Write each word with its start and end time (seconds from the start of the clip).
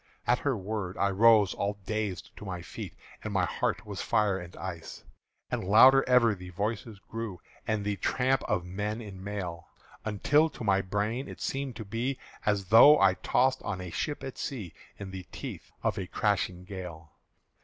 At 0.25 0.39
her 0.39 0.57
word 0.57 0.97
I 0.97 1.11
rose 1.11 1.53
all 1.53 1.77
dazed 1.85 2.35
to 2.37 2.43
my 2.43 2.63
feet, 2.63 2.95
And 3.23 3.31
my 3.31 3.45
heart 3.45 3.85
was 3.85 4.01
fire 4.01 4.39
and 4.39 4.55
ice. 4.55 5.03
And 5.51 5.63
louder 5.63 6.03
ever 6.09 6.33
the 6.33 6.49
voices 6.49 6.97
grew, 6.97 7.39
And 7.67 7.85
the 7.85 7.97
tramp 7.97 8.41
of 8.47 8.65
men 8.65 8.99
in 8.99 9.23
mail; 9.23 9.67
Until 10.03 10.49
to 10.49 10.63
my 10.63 10.81
brain 10.81 11.27
it 11.27 11.39
seemed 11.39 11.75
to 11.75 11.85
be 11.85 12.17
As 12.47 12.65
though 12.69 12.99
I 12.99 13.13
tossed 13.13 13.61
on 13.61 13.79
a 13.79 13.91
ship 13.91 14.23
at 14.23 14.39
sea 14.39 14.73
In 14.97 15.11
the 15.11 15.27
teeth 15.31 15.69
of 15.83 15.99
a 15.99 16.07
crashing 16.07 16.63
gale. 16.63 17.11